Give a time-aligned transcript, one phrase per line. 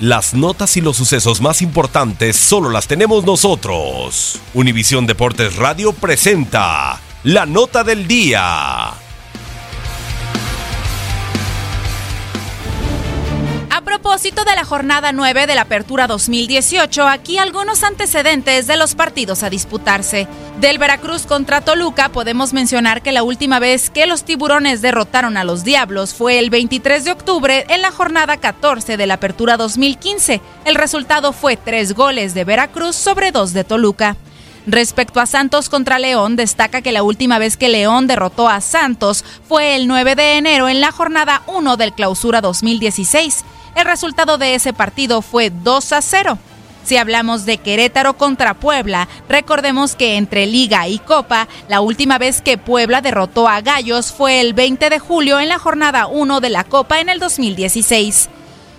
[0.00, 4.38] Las notas y los sucesos más importantes solo las tenemos nosotros.
[4.54, 8.92] Univisión Deportes Radio presenta la nota del día.
[14.00, 19.42] Propósito de la jornada 9 de la Apertura 2018, aquí algunos antecedentes de los partidos
[19.42, 20.28] a disputarse.
[20.60, 25.42] Del Veracruz contra Toluca podemos mencionar que la última vez que los tiburones derrotaron a
[25.42, 30.40] los Diablos fue el 23 de octubre en la jornada 14 de la Apertura 2015.
[30.64, 34.16] El resultado fue tres goles de Veracruz sobre dos de Toluca.
[34.70, 39.24] Respecto a Santos contra León, destaca que la última vez que León derrotó a Santos
[39.48, 43.46] fue el 9 de enero en la jornada 1 del Clausura 2016.
[43.76, 46.38] El resultado de ese partido fue 2 a 0.
[46.84, 52.42] Si hablamos de Querétaro contra Puebla, recordemos que entre Liga y Copa, la última vez
[52.42, 56.50] que Puebla derrotó a Gallos fue el 20 de julio en la jornada 1 de
[56.50, 58.28] la Copa en el 2016.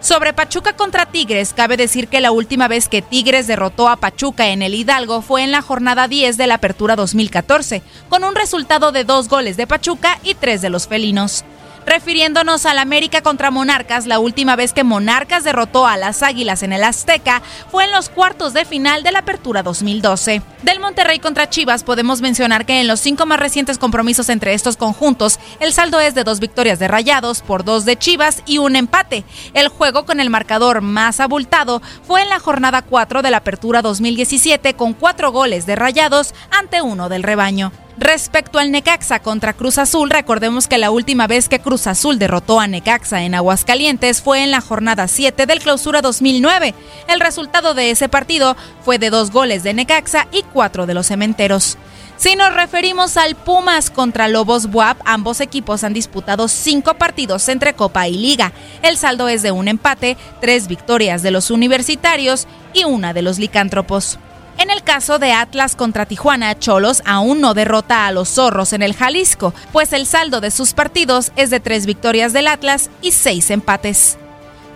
[0.00, 4.48] Sobre Pachuca contra Tigres, cabe decir que la última vez que Tigres derrotó a Pachuca
[4.48, 8.92] en el Hidalgo fue en la jornada 10 de la Apertura 2014, con un resultado
[8.92, 11.44] de dos goles de Pachuca y tres de los felinos.
[11.86, 16.72] Refiriéndonos al América contra Monarcas, la última vez que Monarcas derrotó a las Águilas en
[16.72, 20.42] el Azteca fue en los cuartos de final de la Apertura 2012.
[20.62, 24.76] Del Monterrey contra Chivas podemos mencionar que en los cinco más recientes compromisos entre estos
[24.76, 28.76] conjuntos, el saldo es de dos victorias de Rayados por dos de Chivas y un
[28.76, 29.24] empate.
[29.54, 33.82] El juego con el marcador más abultado fue en la jornada 4 de la Apertura
[33.82, 37.72] 2017 con cuatro goles de Rayados ante uno del rebaño.
[38.00, 42.58] Respecto al Necaxa contra Cruz Azul, recordemos que la última vez que Cruz Azul derrotó
[42.58, 46.74] a Necaxa en Aguascalientes fue en la jornada 7 del Clausura 2009.
[47.08, 51.08] El resultado de ese partido fue de dos goles de Necaxa y cuatro de los
[51.08, 51.76] cementeros.
[52.16, 57.74] Si nos referimos al Pumas contra Lobos Buap, ambos equipos han disputado cinco partidos entre
[57.74, 58.52] Copa y Liga.
[58.80, 63.38] El saldo es de un empate, tres victorias de los universitarios y una de los
[63.38, 64.18] licántropos.
[64.58, 68.82] En el caso de Atlas contra Tijuana, Cholos aún no derrota a los zorros en
[68.82, 73.12] el Jalisco, pues el saldo de sus partidos es de tres victorias del Atlas y
[73.12, 74.18] seis empates.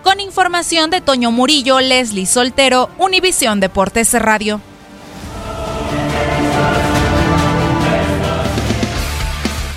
[0.03, 4.61] Con información de Toño Murillo, Leslie Soltero, Univisión Deportes Radio.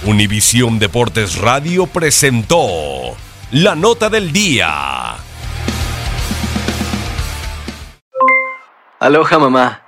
[0.05, 2.67] Univisión Deportes Radio presentó
[3.53, 5.17] la nota del día.
[9.01, 9.88] Aloha mamá.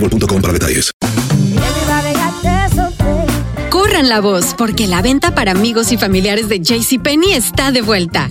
[0.00, 0.92] para detalles.
[3.70, 8.30] Corran la voz, porque la venta para amigos y familiares de JCPenney está de vuelta.